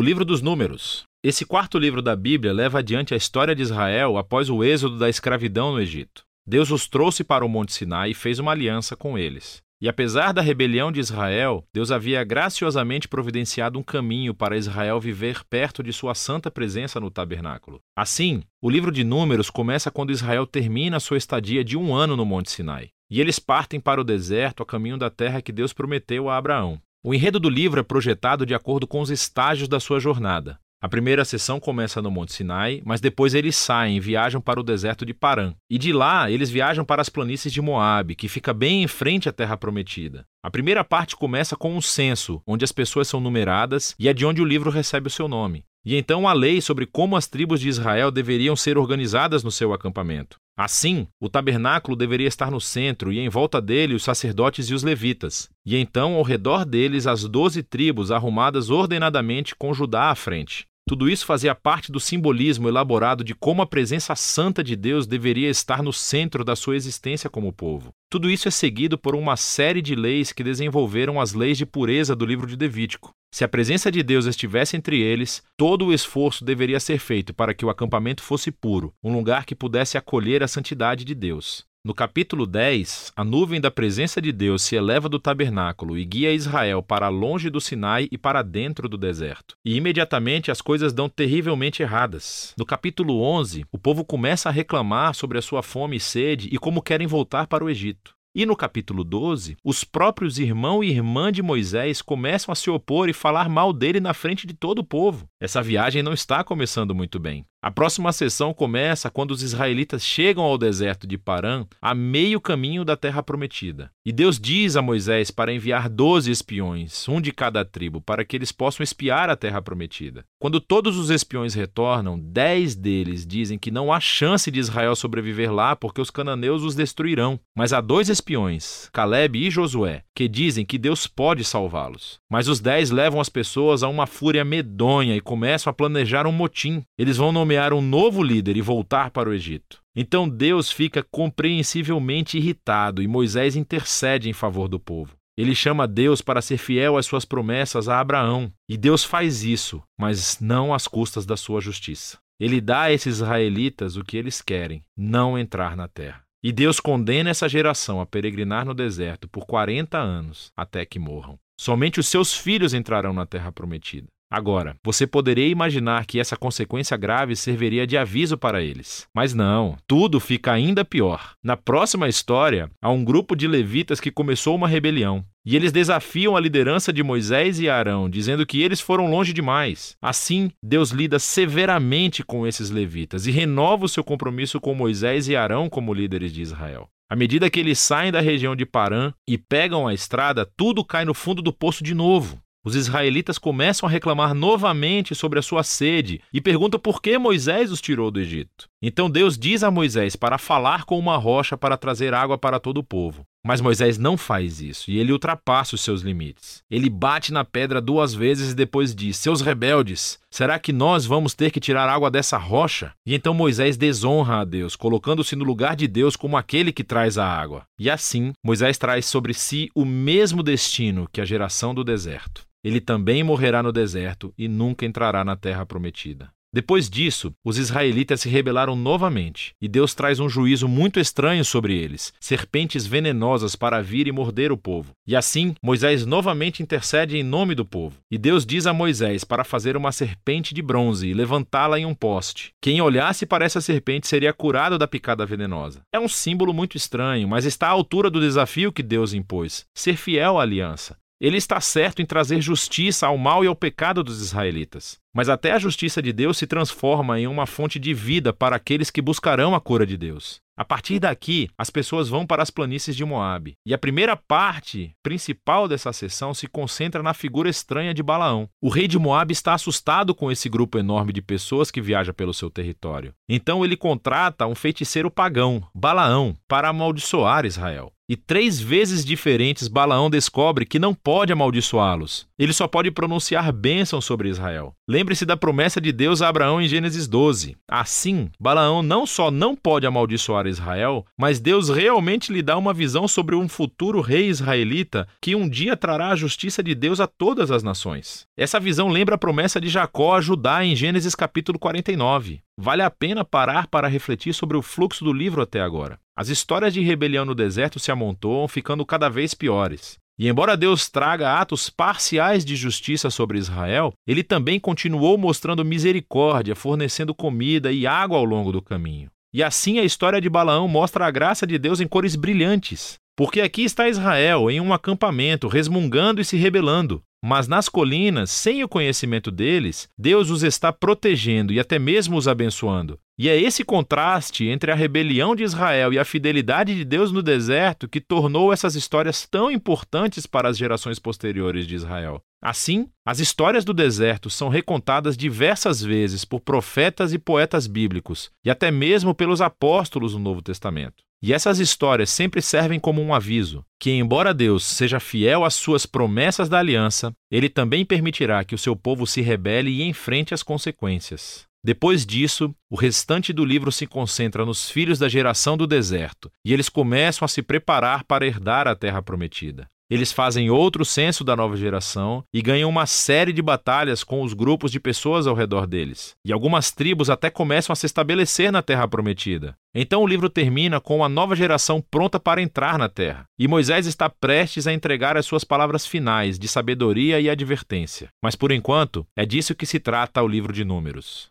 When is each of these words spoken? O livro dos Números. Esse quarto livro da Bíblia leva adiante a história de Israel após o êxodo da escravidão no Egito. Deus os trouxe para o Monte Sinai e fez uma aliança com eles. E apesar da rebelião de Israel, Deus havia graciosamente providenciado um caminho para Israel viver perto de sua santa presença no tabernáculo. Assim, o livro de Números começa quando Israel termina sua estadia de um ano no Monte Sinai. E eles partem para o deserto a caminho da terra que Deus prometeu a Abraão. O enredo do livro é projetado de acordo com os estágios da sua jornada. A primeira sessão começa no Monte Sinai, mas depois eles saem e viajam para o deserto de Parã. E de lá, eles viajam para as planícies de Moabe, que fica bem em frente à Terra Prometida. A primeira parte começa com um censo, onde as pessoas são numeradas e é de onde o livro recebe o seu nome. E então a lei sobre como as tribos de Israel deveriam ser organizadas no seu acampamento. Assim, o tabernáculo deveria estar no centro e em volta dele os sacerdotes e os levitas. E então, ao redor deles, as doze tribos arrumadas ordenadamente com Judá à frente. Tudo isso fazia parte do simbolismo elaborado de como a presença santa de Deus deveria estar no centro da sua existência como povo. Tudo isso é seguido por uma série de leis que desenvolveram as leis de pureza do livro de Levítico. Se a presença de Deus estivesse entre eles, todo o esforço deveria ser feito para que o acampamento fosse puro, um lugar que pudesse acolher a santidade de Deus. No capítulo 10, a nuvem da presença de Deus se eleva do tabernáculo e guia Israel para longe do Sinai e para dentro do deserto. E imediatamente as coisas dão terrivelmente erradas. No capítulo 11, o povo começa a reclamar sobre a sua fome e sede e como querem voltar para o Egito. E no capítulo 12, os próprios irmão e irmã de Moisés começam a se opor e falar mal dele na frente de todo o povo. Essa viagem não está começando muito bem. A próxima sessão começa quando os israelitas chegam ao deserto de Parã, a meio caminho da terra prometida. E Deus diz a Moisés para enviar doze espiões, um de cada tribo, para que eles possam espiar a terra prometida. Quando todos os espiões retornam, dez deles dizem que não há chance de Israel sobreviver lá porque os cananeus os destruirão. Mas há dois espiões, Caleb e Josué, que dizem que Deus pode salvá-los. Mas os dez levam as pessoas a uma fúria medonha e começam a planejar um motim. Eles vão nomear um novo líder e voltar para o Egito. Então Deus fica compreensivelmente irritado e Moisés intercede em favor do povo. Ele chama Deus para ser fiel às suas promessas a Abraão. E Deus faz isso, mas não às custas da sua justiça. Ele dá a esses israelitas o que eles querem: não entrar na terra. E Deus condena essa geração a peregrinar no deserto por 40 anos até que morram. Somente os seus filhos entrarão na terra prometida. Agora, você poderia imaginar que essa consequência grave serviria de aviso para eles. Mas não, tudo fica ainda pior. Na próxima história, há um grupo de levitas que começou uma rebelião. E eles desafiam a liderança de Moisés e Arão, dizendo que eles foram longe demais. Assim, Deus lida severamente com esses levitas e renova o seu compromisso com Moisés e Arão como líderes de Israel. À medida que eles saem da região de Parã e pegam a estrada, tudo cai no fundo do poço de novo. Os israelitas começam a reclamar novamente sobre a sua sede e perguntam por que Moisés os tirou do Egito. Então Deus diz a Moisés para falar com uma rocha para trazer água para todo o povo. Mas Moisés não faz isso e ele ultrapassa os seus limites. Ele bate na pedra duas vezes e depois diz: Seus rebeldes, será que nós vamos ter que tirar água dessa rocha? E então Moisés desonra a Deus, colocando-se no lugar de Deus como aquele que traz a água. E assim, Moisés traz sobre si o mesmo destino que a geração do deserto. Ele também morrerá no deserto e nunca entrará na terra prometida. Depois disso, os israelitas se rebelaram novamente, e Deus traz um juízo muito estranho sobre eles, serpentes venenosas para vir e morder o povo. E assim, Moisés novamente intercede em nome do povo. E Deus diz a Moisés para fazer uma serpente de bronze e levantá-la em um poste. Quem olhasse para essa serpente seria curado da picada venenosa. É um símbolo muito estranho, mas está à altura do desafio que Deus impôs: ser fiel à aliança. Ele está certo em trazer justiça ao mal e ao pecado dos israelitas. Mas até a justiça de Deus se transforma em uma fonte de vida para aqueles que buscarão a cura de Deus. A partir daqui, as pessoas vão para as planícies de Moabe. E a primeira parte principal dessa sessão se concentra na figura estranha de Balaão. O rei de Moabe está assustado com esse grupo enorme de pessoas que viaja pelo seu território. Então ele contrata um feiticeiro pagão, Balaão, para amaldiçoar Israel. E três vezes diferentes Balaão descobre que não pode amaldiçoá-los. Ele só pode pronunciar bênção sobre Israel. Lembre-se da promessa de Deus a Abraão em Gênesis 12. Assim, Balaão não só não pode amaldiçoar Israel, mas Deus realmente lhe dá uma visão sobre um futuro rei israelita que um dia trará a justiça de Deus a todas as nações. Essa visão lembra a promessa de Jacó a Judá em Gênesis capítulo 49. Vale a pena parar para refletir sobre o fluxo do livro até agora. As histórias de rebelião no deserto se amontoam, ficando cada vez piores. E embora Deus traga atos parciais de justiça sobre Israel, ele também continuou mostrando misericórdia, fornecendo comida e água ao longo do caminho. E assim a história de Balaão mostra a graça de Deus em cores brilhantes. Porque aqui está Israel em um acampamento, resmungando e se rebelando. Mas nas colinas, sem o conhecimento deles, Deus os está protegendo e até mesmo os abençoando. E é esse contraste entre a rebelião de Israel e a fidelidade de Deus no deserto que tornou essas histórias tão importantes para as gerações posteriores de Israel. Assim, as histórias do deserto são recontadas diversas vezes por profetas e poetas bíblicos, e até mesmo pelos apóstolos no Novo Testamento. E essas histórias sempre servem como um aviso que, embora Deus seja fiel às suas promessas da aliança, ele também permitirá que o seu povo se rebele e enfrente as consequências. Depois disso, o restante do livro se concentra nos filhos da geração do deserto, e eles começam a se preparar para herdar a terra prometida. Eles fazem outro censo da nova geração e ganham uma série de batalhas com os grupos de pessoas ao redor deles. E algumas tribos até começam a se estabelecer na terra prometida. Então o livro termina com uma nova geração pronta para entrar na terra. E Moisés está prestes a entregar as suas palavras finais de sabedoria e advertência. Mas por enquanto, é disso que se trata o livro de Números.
O 0.00 0.02
livro 0.02 0.24
dos 0.24 0.40
Números. 0.40 1.04
Esse 1.22 1.44
quarto 1.44 1.78
livro 1.78 2.00
da 2.00 2.16
Bíblia 2.16 2.54
leva 2.54 2.78
adiante 2.78 3.12
a 3.12 3.18
história 3.18 3.54
de 3.54 3.60
Israel 3.60 4.16
após 4.16 4.48
o 4.48 4.64
êxodo 4.64 4.98
da 4.98 5.10
escravidão 5.10 5.72
no 5.72 5.78
Egito. 5.78 6.22
Deus 6.46 6.70
os 6.70 6.88
trouxe 6.88 7.22
para 7.22 7.44
o 7.44 7.48
Monte 7.50 7.74
Sinai 7.74 8.12
e 8.12 8.14
fez 8.14 8.38
uma 8.38 8.52
aliança 8.52 8.96
com 8.96 9.18
eles. 9.18 9.60
E 9.78 9.90
apesar 9.90 10.32
da 10.32 10.40
rebelião 10.40 10.90
de 10.90 11.00
Israel, 11.00 11.66
Deus 11.70 11.90
havia 11.90 12.24
graciosamente 12.24 13.08
providenciado 13.08 13.78
um 13.78 13.82
caminho 13.82 14.32
para 14.32 14.56
Israel 14.56 14.98
viver 14.98 15.44
perto 15.50 15.82
de 15.82 15.92
sua 15.92 16.14
santa 16.14 16.50
presença 16.50 16.98
no 16.98 17.10
tabernáculo. 17.10 17.78
Assim, 17.94 18.42
o 18.62 18.70
livro 18.70 18.90
de 18.90 19.04
Números 19.04 19.50
começa 19.50 19.90
quando 19.90 20.12
Israel 20.12 20.46
termina 20.46 20.98
sua 20.98 21.18
estadia 21.18 21.62
de 21.62 21.76
um 21.76 21.94
ano 21.94 22.16
no 22.16 22.24
Monte 22.24 22.50
Sinai. 22.50 22.88
E 23.10 23.20
eles 23.20 23.38
partem 23.38 23.78
para 23.78 24.00
o 24.00 24.04
deserto 24.04 24.62
a 24.62 24.66
caminho 24.66 24.96
da 24.96 25.10
terra 25.10 25.42
que 25.42 25.52
Deus 25.52 25.74
prometeu 25.74 26.30
a 26.30 26.38
Abraão. 26.38 26.80
O 27.02 27.14
enredo 27.14 27.40
do 27.40 27.48
livro 27.48 27.80
é 27.80 27.82
projetado 27.82 28.44
de 28.44 28.54
acordo 28.54 28.86
com 28.86 29.00
os 29.00 29.08
estágios 29.08 29.66
da 29.66 29.80
sua 29.80 29.98
jornada. 29.98 30.58
A 30.82 30.88
primeira 30.88 31.24
sessão 31.24 31.58
começa 31.58 32.02
no 32.02 32.10
Monte 32.10 32.34
Sinai, 32.34 32.82
mas 32.84 33.00
depois 33.00 33.32
eles 33.32 33.56
saem 33.56 33.96
e 33.96 34.00
viajam 34.00 34.38
para 34.38 34.60
o 34.60 34.62
deserto 34.62 35.06
de 35.06 35.14
Parã. 35.14 35.54
E 35.70 35.78
de 35.78 35.94
lá, 35.94 36.30
eles 36.30 36.50
viajam 36.50 36.84
para 36.84 37.00
as 37.00 37.08
planícies 37.08 37.54
de 37.54 37.60
Moabe, 37.62 38.14
que 38.14 38.28
fica 38.28 38.52
bem 38.52 38.82
em 38.82 38.86
frente 38.86 39.30
à 39.30 39.32
Terra 39.32 39.56
Prometida. 39.56 40.26
A 40.42 40.50
primeira 40.50 40.84
parte 40.84 41.16
começa 41.16 41.56
com 41.56 41.74
um 41.74 41.80
censo, 41.80 42.42
onde 42.46 42.66
as 42.66 42.72
pessoas 42.72 43.08
são 43.08 43.18
numeradas 43.18 43.94
e 43.98 44.06
é 44.06 44.12
de 44.12 44.26
onde 44.26 44.42
o 44.42 44.46
livro 44.46 44.70
recebe 44.70 45.06
o 45.06 45.10
seu 45.10 45.26
nome. 45.26 45.64
E 45.84 45.96
então 45.96 46.28
a 46.28 46.32
lei 46.32 46.60
sobre 46.60 46.86
como 46.86 47.16
as 47.16 47.26
tribos 47.26 47.60
de 47.60 47.68
Israel 47.68 48.10
deveriam 48.10 48.54
ser 48.54 48.76
organizadas 48.76 49.42
no 49.42 49.50
seu 49.50 49.72
acampamento. 49.72 50.36
Assim, 50.56 51.06
o 51.18 51.28
tabernáculo 51.28 51.96
deveria 51.96 52.28
estar 52.28 52.50
no 52.50 52.60
centro 52.60 53.10
e 53.10 53.18
em 53.18 53.30
volta 53.30 53.62
dele 53.62 53.94
os 53.94 54.02
sacerdotes 54.02 54.68
e 54.68 54.74
os 54.74 54.82
levitas. 54.82 55.48
E 55.64 55.74
então, 55.76 56.16
ao 56.16 56.22
redor 56.22 56.66
deles, 56.66 57.06
as 57.06 57.24
doze 57.24 57.62
tribos 57.62 58.10
arrumadas 58.10 58.68
ordenadamente 58.68 59.56
com 59.56 59.72
Judá 59.72 60.10
à 60.10 60.14
frente. 60.14 60.66
Tudo 60.86 61.08
isso 61.08 61.24
fazia 61.24 61.54
parte 61.54 61.90
do 61.90 62.00
simbolismo 62.00 62.68
elaborado 62.68 63.24
de 63.24 63.34
como 63.34 63.62
a 63.62 63.66
presença 63.66 64.14
santa 64.16 64.62
de 64.62 64.76
Deus 64.76 65.06
deveria 65.06 65.48
estar 65.48 65.82
no 65.82 65.92
centro 65.92 66.44
da 66.44 66.56
sua 66.56 66.76
existência 66.76 67.30
como 67.30 67.52
povo. 67.52 67.90
Tudo 68.10 68.28
isso 68.28 68.48
é 68.48 68.50
seguido 68.50 68.98
por 68.98 69.14
uma 69.14 69.36
série 69.36 69.80
de 69.80 69.94
leis 69.94 70.32
que 70.32 70.42
desenvolveram 70.42 71.20
as 71.20 71.32
leis 71.32 71.56
de 71.56 71.64
pureza 71.64 72.16
do 72.16 72.26
livro 72.26 72.44
de 72.44 72.56
Levítico. 72.56 73.12
Se 73.32 73.44
a 73.44 73.48
presença 73.48 73.88
de 73.88 74.02
Deus 74.02 74.26
estivesse 74.26 74.76
entre 74.76 75.00
eles, 75.00 75.44
todo 75.56 75.86
o 75.86 75.92
esforço 75.92 76.44
deveria 76.44 76.80
ser 76.80 76.98
feito 76.98 77.32
para 77.32 77.54
que 77.54 77.64
o 77.64 77.70
acampamento 77.70 78.20
fosse 78.20 78.50
puro, 78.50 78.92
um 79.00 79.12
lugar 79.12 79.46
que 79.46 79.54
pudesse 79.54 79.96
acolher 79.96 80.42
a 80.42 80.48
santidade 80.48 81.04
de 81.04 81.14
Deus. 81.14 81.69
No 81.82 81.94
capítulo 81.94 82.44
10, 82.44 83.10
a 83.16 83.24
nuvem 83.24 83.58
da 83.58 83.70
presença 83.70 84.20
de 84.20 84.32
Deus 84.32 84.62
se 84.62 84.76
eleva 84.76 85.08
do 85.08 85.18
tabernáculo 85.18 85.96
e 85.96 86.04
guia 86.04 86.30
Israel 86.30 86.82
para 86.82 87.08
longe 87.08 87.48
do 87.48 87.58
Sinai 87.58 88.06
e 88.12 88.18
para 88.18 88.42
dentro 88.42 88.86
do 88.86 88.98
deserto. 88.98 89.54
E 89.64 89.76
imediatamente 89.76 90.50
as 90.50 90.60
coisas 90.60 90.92
dão 90.92 91.08
terrivelmente 91.08 91.82
erradas. 91.82 92.52
No 92.58 92.66
capítulo 92.66 93.22
11, 93.22 93.64
o 93.72 93.78
povo 93.78 94.04
começa 94.04 94.50
a 94.50 94.52
reclamar 94.52 95.14
sobre 95.14 95.38
a 95.38 95.42
sua 95.42 95.62
fome 95.62 95.96
e 95.96 96.00
sede 96.00 96.50
e 96.52 96.58
como 96.58 96.82
querem 96.82 97.06
voltar 97.06 97.46
para 97.46 97.64
o 97.64 97.70
Egito. 97.70 98.14
E 98.32 98.46
no 98.46 98.54
capítulo 98.54 99.02
12, 99.02 99.56
os 99.64 99.82
próprios 99.82 100.38
irmão 100.38 100.84
e 100.84 100.90
irmã 100.90 101.32
de 101.32 101.42
Moisés 101.42 102.00
começam 102.00 102.52
a 102.52 102.54
se 102.54 102.70
opor 102.70 103.08
e 103.08 103.12
falar 103.12 103.48
mal 103.48 103.72
dele 103.72 103.98
na 103.98 104.14
frente 104.14 104.46
de 104.46 104.54
todo 104.54 104.78
o 104.80 104.84
povo. 104.84 105.26
Essa 105.40 105.60
viagem 105.60 106.00
não 106.00 106.12
está 106.12 106.44
começando 106.44 106.94
muito 106.94 107.18
bem. 107.18 107.44
A 107.62 107.70
próxima 107.70 108.10
sessão 108.10 108.54
começa 108.54 109.10
quando 109.10 109.32
os 109.32 109.42
israelitas 109.42 110.02
chegam 110.02 110.42
ao 110.42 110.56
deserto 110.56 111.06
de 111.06 111.18
Parã, 111.18 111.66
a 111.82 111.94
meio 111.94 112.40
caminho 112.40 112.86
da 112.86 112.96
terra 112.96 113.22
prometida. 113.22 113.90
E 114.02 114.10
Deus 114.12 114.40
diz 114.40 114.76
a 114.76 114.82
Moisés 114.82 115.30
para 115.30 115.52
enviar 115.52 115.90
doze 115.90 116.30
espiões, 116.30 117.06
um 117.06 117.20
de 117.20 117.32
cada 117.32 117.62
tribo, 117.62 118.00
para 118.00 118.24
que 118.24 118.34
eles 118.34 118.50
possam 118.50 118.82
espiar 118.82 119.28
a 119.28 119.36
terra 119.36 119.60
prometida. 119.60 120.24
Quando 120.38 120.58
todos 120.58 120.96
os 120.96 121.10
espiões 121.10 121.52
retornam, 121.52 122.18
dez 122.18 122.74
deles 122.74 123.26
dizem 123.26 123.58
que 123.58 123.70
não 123.70 123.92
há 123.92 124.00
chance 124.00 124.50
de 124.50 124.58
Israel 124.58 124.96
sobreviver 124.96 125.52
lá 125.52 125.76
porque 125.76 126.00
os 126.00 126.08
cananeus 126.08 126.62
os 126.62 126.74
destruirão. 126.74 127.38
Mas 127.54 127.74
há 127.74 127.82
dois 127.82 128.08
espiões, 128.08 128.88
Caleb 128.90 129.38
e 129.38 129.50
Josué, 129.50 130.02
que 130.14 130.26
dizem 130.26 130.64
que 130.64 130.78
Deus 130.78 131.06
pode 131.06 131.44
salvá-los. 131.44 132.18
Mas 132.30 132.48
os 132.48 132.58
dez 132.58 132.90
levam 132.90 133.20
as 133.20 133.28
pessoas 133.28 133.82
a 133.82 133.88
uma 133.88 134.06
fúria 134.06 134.46
medonha 134.46 135.14
e 135.14 135.20
começam 135.20 135.70
a 135.70 135.74
planejar 135.74 136.26
um 136.26 136.32
motim. 136.32 136.82
Eles 136.98 137.18
vão 137.18 137.30
nomear 137.30 137.49
um 137.58 137.80
novo 137.80 138.22
líder 138.22 138.56
e 138.56 138.60
voltar 138.60 139.10
para 139.10 139.28
o 139.28 139.32
Egito. 139.32 139.80
Então 139.94 140.28
Deus 140.28 140.70
fica 140.70 141.02
compreensivelmente 141.02 142.38
irritado 142.38 143.02
e 143.02 143.08
Moisés 143.08 143.56
intercede 143.56 144.28
em 144.28 144.32
favor 144.32 144.68
do 144.68 144.78
povo. 144.78 145.16
Ele 145.36 145.54
chama 145.54 145.88
Deus 145.88 146.20
para 146.20 146.42
ser 146.42 146.58
fiel 146.58 146.96
às 146.96 147.06
suas 147.06 147.24
promessas 147.24 147.88
a 147.88 147.98
Abraão. 147.98 148.52
E 148.68 148.76
Deus 148.76 149.04
faz 149.04 149.42
isso, 149.42 149.82
mas 149.98 150.38
não 150.38 150.74
às 150.74 150.86
custas 150.86 151.24
da 151.24 151.36
sua 151.36 151.60
justiça. 151.60 152.18
Ele 152.38 152.60
dá 152.60 152.82
a 152.82 152.92
esses 152.92 153.16
israelitas 153.16 153.96
o 153.96 154.04
que 154.04 154.16
eles 154.16 154.42
querem: 154.42 154.82
não 154.96 155.38
entrar 155.38 155.76
na 155.76 155.88
terra. 155.88 156.22
E 156.42 156.52
Deus 156.52 156.80
condena 156.80 157.30
essa 157.30 157.48
geração 157.48 158.00
a 158.00 158.06
peregrinar 158.06 158.64
no 158.64 158.74
deserto 158.74 159.28
por 159.28 159.44
40 159.44 159.98
anos 159.98 160.50
até 160.56 160.86
que 160.86 160.98
morram. 160.98 161.38
Somente 161.60 162.00
os 162.00 162.08
seus 162.08 162.34
filhos 162.34 162.72
entrarão 162.72 163.12
na 163.12 163.26
terra 163.26 163.52
prometida. 163.52 164.08
Agora, 164.30 164.76
você 164.84 165.08
poderia 165.08 165.48
imaginar 165.48 166.06
que 166.06 166.20
essa 166.20 166.36
consequência 166.36 166.96
grave 166.96 167.34
serviria 167.34 167.84
de 167.84 167.96
aviso 167.96 168.38
para 168.38 168.62
eles. 168.62 169.08
Mas 169.12 169.34
não, 169.34 169.76
tudo 169.88 170.20
fica 170.20 170.52
ainda 170.52 170.84
pior. 170.84 171.32
Na 171.42 171.56
próxima 171.56 172.08
história, 172.08 172.70
há 172.80 172.90
um 172.90 173.04
grupo 173.04 173.34
de 173.34 173.48
levitas 173.48 173.98
que 173.98 174.12
começou 174.12 174.54
uma 174.54 174.68
rebelião. 174.68 175.24
E 175.44 175.56
eles 175.56 175.72
desafiam 175.72 176.36
a 176.36 176.40
liderança 176.40 176.92
de 176.92 177.02
Moisés 177.02 177.58
e 177.58 177.68
Arão, 177.68 178.08
dizendo 178.08 178.46
que 178.46 178.62
eles 178.62 178.80
foram 178.80 179.10
longe 179.10 179.32
demais. 179.32 179.96
Assim, 180.00 180.52
Deus 180.62 180.90
lida 180.90 181.18
severamente 181.18 182.22
com 182.22 182.46
esses 182.46 182.70
levitas 182.70 183.26
e 183.26 183.32
renova 183.32 183.86
o 183.86 183.88
seu 183.88 184.04
compromisso 184.04 184.60
com 184.60 184.74
Moisés 184.74 185.26
e 185.26 185.34
Arão 185.34 185.68
como 185.68 185.92
líderes 185.94 186.32
de 186.32 186.42
Israel. 186.42 186.88
À 187.10 187.16
medida 187.16 187.50
que 187.50 187.58
eles 187.58 187.80
saem 187.80 188.12
da 188.12 188.20
região 188.20 188.54
de 188.54 188.64
Parã 188.64 189.12
e 189.26 189.36
pegam 189.36 189.88
a 189.88 189.92
estrada, 189.92 190.48
tudo 190.56 190.84
cai 190.84 191.04
no 191.04 191.14
fundo 191.14 191.42
do 191.42 191.52
poço 191.52 191.82
de 191.82 191.94
novo. 191.94 192.40
Os 192.62 192.74
israelitas 192.74 193.38
começam 193.38 193.88
a 193.88 193.90
reclamar 193.90 194.34
novamente 194.34 195.14
sobre 195.14 195.38
a 195.38 195.42
sua 195.42 195.62
sede 195.62 196.20
e 196.30 196.42
perguntam 196.42 196.78
por 196.78 197.00
que 197.00 197.16
Moisés 197.16 197.72
os 197.72 197.80
tirou 197.80 198.10
do 198.10 198.20
Egito. 198.20 198.68
Então 198.82 199.08
Deus 199.08 199.38
diz 199.38 199.62
a 199.62 199.70
Moisés 199.70 200.14
para 200.14 200.36
falar 200.36 200.84
com 200.84 200.98
uma 200.98 201.16
rocha 201.16 201.56
para 201.56 201.78
trazer 201.78 202.12
água 202.12 202.36
para 202.36 202.60
todo 202.60 202.78
o 202.78 202.84
povo. 202.84 203.24
Mas 203.42 203.62
Moisés 203.62 203.96
não 203.96 204.18
faz 204.18 204.60
isso 204.60 204.90
e 204.90 204.98
ele 204.98 205.12
ultrapassa 205.12 205.74
os 205.74 205.80
seus 205.80 206.02
limites. 206.02 206.62
Ele 206.70 206.90
bate 206.90 207.32
na 207.32 207.42
pedra 207.42 207.80
duas 207.80 208.12
vezes 208.12 208.52
e 208.52 208.54
depois 208.54 208.94
diz: 208.94 209.16
Seus 209.16 209.40
rebeldes, 209.40 210.18
será 210.30 210.58
que 210.58 210.74
nós 210.74 211.06
vamos 211.06 211.34
ter 211.34 211.50
que 211.50 211.60
tirar 211.60 211.88
água 211.88 212.10
dessa 212.10 212.36
rocha? 212.36 212.92
E 213.06 213.14
então 213.14 213.32
Moisés 213.32 213.78
desonra 213.78 214.40
a 214.40 214.44
Deus, 214.44 214.76
colocando-se 214.76 215.34
no 215.34 215.44
lugar 215.44 215.74
de 215.74 215.88
Deus 215.88 216.16
como 216.16 216.36
aquele 216.36 216.72
que 216.72 216.84
traz 216.84 217.16
a 217.16 217.26
água. 217.26 217.64
E 217.78 217.88
assim, 217.88 218.34
Moisés 218.44 218.76
traz 218.76 219.06
sobre 219.06 219.32
si 219.32 219.70
o 219.74 219.86
mesmo 219.86 220.42
destino 220.42 221.08
que 221.10 221.22
a 221.22 221.24
geração 221.24 221.74
do 221.74 221.82
deserto. 221.82 222.49
Ele 222.62 222.80
também 222.80 223.22
morrerá 223.22 223.62
no 223.62 223.72
deserto 223.72 224.32
e 224.36 224.48
nunca 224.48 224.84
entrará 224.84 225.24
na 225.24 225.36
terra 225.36 225.64
prometida. 225.64 226.30
Depois 226.52 226.90
disso, 226.90 227.32
os 227.44 227.58
israelitas 227.58 228.22
se 228.22 228.28
rebelaram 228.28 228.74
novamente, 228.74 229.54
e 229.62 229.68
Deus 229.68 229.94
traz 229.94 230.18
um 230.18 230.28
juízo 230.28 230.66
muito 230.66 230.98
estranho 230.98 231.44
sobre 231.44 231.76
eles, 231.76 232.12
serpentes 232.18 232.84
venenosas 232.84 233.54
para 233.54 233.80
vir 233.80 234.08
e 234.08 234.12
morder 234.12 234.50
o 234.50 234.56
povo. 234.56 234.90
E 235.06 235.14
assim, 235.14 235.54
Moisés 235.62 236.04
novamente 236.04 236.60
intercede 236.60 237.16
em 237.16 237.22
nome 237.22 237.54
do 237.54 237.64
povo. 237.64 237.98
E 238.10 238.18
Deus 238.18 238.44
diz 238.44 238.66
a 238.66 238.72
Moisés 238.72 239.22
para 239.22 239.44
fazer 239.44 239.76
uma 239.76 239.92
serpente 239.92 240.52
de 240.52 240.60
bronze 240.60 241.06
e 241.06 241.14
levantá-la 241.14 241.78
em 241.78 241.86
um 241.86 241.94
poste. 241.94 242.50
Quem 242.60 242.80
olhasse 242.80 243.24
para 243.24 243.44
essa 243.44 243.60
serpente 243.60 244.08
seria 244.08 244.32
curado 244.32 244.76
da 244.76 244.88
picada 244.88 245.24
venenosa. 245.24 245.82
É 245.92 246.00
um 246.00 246.08
símbolo 246.08 246.52
muito 246.52 246.76
estranho, 246.76 247.28
mas 247.28 247.44
está 247.44 247.68
à 247.68 247.70
altura 247.70 248.10
do 248.10 248.20
desafio 248.20 248.72
que 248.72 248.82
Deus 248.82 249.12
impôs: 249.12 249.66
ser 249.72 249.96
fiel 249.96 250.36
à 250.36 250.42
aliança. 250.42 250.96
Ele 251.20 251.36
está 251.36 251.60
certo 251.60 252.00
em 252.00 252.06
trazer 252.06 252.40
justiça 252.40 253.06
ao 253.06 253.18
mal 253.18 253.44
e 253.44 253.46
ao 253.46 253.54
pecado 253.54 254.02
dos 254.02 254.22
israelitas. 254.22 254.99
Mas 255.14 255.28
até 255.28 255.52
a 255.52 255.58
justiça 255.58 256.00
de 256.00 256.12
Deus 256.12 256.38
se 256.38 256.46
transforma 256.46 257.18
em 257.18 257.26
uma 257.26 257.46
fonte 257.46 257.78
de 257.78 257.92
vida 257.92 258.32
para 258.32 258.56
aqueles 258.56 258.90
que 258.90 259.02
buscarão 259.02 259.54
a 259.54 259.60
cura 259.60 259.86
de 259.86 259.96
Deus. 259.96 260.40
A 260.60 260.64
partir 260.64 260.98
daqui, 260.98 261.48
as 261.56 261.70
pessoas 261.70 262.10
vão 262.10 262.26
para 262.26 262.42
as 262.42 262.50
planícies 262.50 262.94
de 262.94 263.02
Moabe. 263.02 263.54
E 263.64 263.72
a 263.72 263.78
primeira 263.78 264.14
parte 264.14 264.94
principal 265.02 265.66
dessa 265.66 265.90
sessão 265.90 266.34
se 266.34 266.46
concentra 266.46 267.02
na 267.02 267.14
figura 267.14 267.48
estranha 267.48 267.94
de 267.94 268.02
Balaão. 268.02 268.46
O 268.60 268.68
rei 268.68 268.86
de 268.86 268.98
Moabe 268.98 269.32
está 269.32 269.54
assustado 269.54 270.14
com 270.14 270.30
esse 270.30 270.50
grupo 270.50 270.78
enorme 270.78 271.14
de 271.14 271.22
pessoas 271.22 271.70
que 271.70 271.80
viaja 271.80 272.12
pelo 272.12 272.34
seu 272.34 272.50
território. 272.50 273.14
Então 273.26 273.64
ele 273.64 273.74
contrata 273.74 274.46
um 274.46 274.54
feiticeiro 274.54 275.10
pagão, 275.10 275.66
Balaão, 275.74 276.36
para 276.46 276.68
amaldiçoar 276.68 277.46
Israel. 277.46 277.90
E 278.10 278.16
três 278.16 278.60
vezes 278.60 279.04
diferentes 279.04 279.68
Balaão 279.68 280.10
descobre 280.10 280.66
que 280.66 280.80
não 280.80 280.92
pode 280.92 281.32
amaldiçoá-los. 281.32 282.26
Ele 282.36 282.52
só 282.52 282.66
pode 282.66 282.90
pronunciar 282.90 283.52
bênção 283.52 284.00
sobre 284.00 284.28
Israel. 284.28 284.74
Lembre-se 284.90 285.24
da 285.24 285.36
promessa 285.36 285.80
de 285.80 285.92
Deus 285.92 286.20
a 286.20 286.26
Abraão 286.26 286.60
em 286.60 286.66
Gênesis 286.66 287.06
12. 287.06 287.56
Assim, 287.70 288.28
Balaão 288.40 288.82
não 288.82 289.06
só 289.06 289.30
não 289.30 289.54
pode 289.54 289.86
amaldiçoar 289.86 290.48
Israel, 290.48 291.06
mas 291.16 291.38
Deus 291.38 291.68
realmente 291.68 292.32
lhe 292.32 292.42
dá 292.42 292.58
uma 292.58 292.74
visão 292.74 293.06
sobre 293.06 293.36
um 293.36 293.48
futuro 293.48 294.00
rei 294.00 294.26
israelita 294.26 295.06
que 295.22 295.36
um 295.36 295.48
dia 295.48 295.76
trará 295.76 296.08
a 296.08 296.16
justiça 296.16 296.60
de 296.60 296.74
Deus 296.74 296.98
a 296.98 297.06
todas 297.06 297.52
as 297.52 297.62
nações. 297.62 298.26
Essa 298.36 298.58
visão 298.58 298.88
lembra 298.88 299.14
a 299.14 299.18
promessa 299.18 299.60
de 299.60 299.68
Jacó 299.68 300.16
a 300.16 300.20
Judá 300.20 300.64
em 300.64 300.74
Gênesis 300.74 301.14
capítulo 301.14 301.56
49. 301.56 302.40
Vale 302.58 302.82
a 302.82 302.90
pena 302.90 303.24
parar 303.24 303.68
para 303.68 303.86
refletir 303.86 304.34
sobre 304.34 304.56
o 304.56 304.62
fluxo 304.62 305.04
do 305.04 305.12
livro 305.12 305.40
até 305.40 305.60
agora. 305.60 306.00
As 306.16 306.28
histórias 306.28 306.74
de 306.74 306.80
rebelião 306.80 307.24
no 307.24 307.34
deserto 307.34 307.78
se 307.78 307.92
amontoam, 307.92 308.48
ficando 308.48 308.84
cada 308.84 309.08
vez 309.08 309.34
piores. 309.34 310.00
E 310.20 310.28
embora 310.28 310.54
Deus 310.54 310.86
traga 310.90 311.40
atos 311.40 311.70
parciais 311.70 312.44
de 312.44 312.54
justiça 312.54 313.08
sobre 313.08 313.38
Israel, 313.38 313.94
ele 314.06 314.22
também 314.22 314.60
continuou 314.60 315.16
mostrando 315.16 315.64
misericórdia, 315.64 316.54
fornecendo 316.54 317.14
comida 317.14 317.72
e 317.72 317.86
água 317.86 318.18
ao 318.18 318.24
longo 318.26 318.52
do 318.52 318.60
caminho. 318.60 319.10
E 319.32 319.42
assim 319.42 319.78
a 319.78 319.82
história 319.82 320.20
de 320.20 320.28
Balaão 320.28 320.68
mostra 320.68 321.06
a 321.06 321.10
graça 321.10 321.46
de 321.46 321.56
Deus 321.56 321.80
em 321.80 321.88
cores 321.88 322.16
brilhantes. 322.16 322.98
Porque 323.16 323.40
aqui 323.40 323.64
está 323.64 323.88
Israel 323.88 324.50
em 324.50 324.60
um 324.60 324.74
acampamento, 324.74 325.48
resmungando 325.48 326.20
e 326.20 326.24
se 326.24 326.36
rebelando. 326.36 327.02
Mas 327.22 327.46
nas 327.46 327.68
colinas, 327.68 328.30
sem 328.30 328.64
o 328.64 328.68
conhecimento 328.68 329.30
deles, 329.30 329.88
Deus 329.98 330.30
os 330.30 330.42
está 330.42 330.72
protegendo 330.72 331.52
e 331.52 331.60
até 331.60 331.78
mesmo 331.78 332.16
os 332.16 332.26
abençoando. 332.26 332.98
E 333.18 333.28
é 333.28 333.38
esse 333.38 333.62
contraste 333.62 334.48
entre 334.48 334.72
a 334.72 334.74
rebelião 334.74 335.36
de 335.36 335.42
Israel 335.42 335.92
e 335.92 335.98
a 335.98 336.04
fidelidade 336.04 336.74
de 336.74 336.84
Deus 336.84 337.12
no 337.12 337.22
deserto 337.22 337.86
que 337.86 338.00
tornou 338.00 338.50
essas 338.50 338.74
histórias 338.74 339.26
tão 339.26 339.50
importantes 339.50 340.26
para 340.26 340.48
as 340.48 340.56
gerações 340.56 340.98
posteriores 340.98 341.66
de 341.66 341.74
Israel. 341.74 342.22
Assim, 342.42 342.88
as 343.04 343.20
histórias 343.20 343.64
do 343.66 343.74
deserto 343.74 344.30
são 344.30 344.48
recontadas 344.48 345.14
diversas 345.14 345.82
vezes 345.82 346.24
por 346.24 346.40
profetas 346.40 347.12
e 347.12 347.18
poetas 347.18 347.66
bíblicos, 347.66 348.30
e 348.42 348.50
até 348.50 348.70
mesmo 348.70 349.14
pelos 349.14 349.42
apóstolos 349.42 350.14
no 350.14 350.20
Novo 350.20 350.40
Testamento. 350.40 351.04
E 351.22 351.34
essas 351.34 351.58
histórias 351.58 352.08
sempre 352.08 352.40
servem 352.40 352.80
como 352.80 353.02
um 353.02 353.12
aviso 353.12 353.62
que, 353.78 353.90
embora 353.90 354.32
Deus 354.32 354.64
seja 354.64 354.98
fiel 354.98 355.44
às 355.44 355.54
suas 355.54 355.84
promessas 355.84 356.48
da 356.48 356.58
aliança, 356.58 357.12
ele 357.30 357.50
também 357.50 357.84
permitirá 357.84 358.42
que 358.42 358.54
o 358.54 358.58
seu 358.58 358.74
povo 358.74 359.06
se 359.06 359.20
rebele 359.20 359.70
e 359.70 359.82
enfrente 359.82 360.32
as 360.32 360.42
consequências. 360.42 361.44
Depois 361.62 362.06
disso, 362.06 362.54
o 362.70 362.76
restante 362.76 363.34
do 363.34 363.44
livro 363.44 363.70
se 363.70 363.86
concentra 363.86 364.46
nos 364.46 364.70
filhos 364.70 364.98
da 364.98 365.10
geração 365.10 365.58
do 365.58 365.66
deserto, 365.66 366.30
e 366.42 366.54
eles 366.54 366.70
começam 366.70 367.26
a 367.26 367.28
se 367.28 367.42
preparar 367.42 368.04
para 368.04 368.26
herdar 368.26 368.66
a 368.66 368.74
terra 368.74 369.02
prometida. 369.02 369.68
Eles 369.90 370.12
fazem 370.12 370.50
outro 370.50 370.84
censo 370.84 371.24
da 371.24 371.34
nova 371.34 371.56
geração 371.56 372.22
e 372.32 372.40
ganham 372.40 372.70
uma 372.70 372.86
série 372.86 373.32
de 373.32 373.42
batalhas 373.42 374.04
com 374.04 374.22
os 374.22 374.32
grupos 374.32 374.70
de 374.70 374.78
pessoas 374.78 375.26
ao 375.26 375.34
redor 375.34 375.66
deles. 375.66 376.14
E 376.24 376.32
algumas 376.32 376.70
tribos 376.70 377.10
até 377.10 377.28
começam 377.28 377.72
a 377.72 377.76
se 377.76 377.86
estabelecer 377.86 378.52
na 378.52 378.62
terra 378.62 378.86
prometida. 378.86 379.56
Então 379.74 380.02
o 380.02 380.06
livro 380.06 380.30
termina 380.30 380.80
com 380.80 380.98
uma 380.98 381.08
nova 381.08 381.34
geração 381.34 381.82
pronta 381.90 382.20
para 382.20 382.40
entrar 382.40 382.78
na 382.78 382.88
terra. 382.88 383.24
E 383.36 383.48
Moisés 383.48 383.86
está 383.86 384.08
prestes 384.08 384.68
a 384.68 384.72
entregar 384.72 385.16
as 385.16 385.26
suas 385.26 385.42
palavras 385.42 385.84
finais 385.84 386.38
de 386.38 386.46
sabedoria 386.46 387.20
e 387.20 387.28
advertência. 387.28 388.08
Mas 388.22 388.36
por 388.36 388.52
enquanto, 388.52 389.04
é 389.16 389.26
disso 389.26 389.56
que 389.56 389.66
se 389.66 389.80
trata 389.80 390.22
o 390.22 390.28
livro 390.28 390.52
de 390.52 390.64
Números. 390.64 391.28